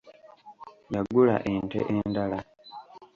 [0.93, 2.39] Yagula ente endala.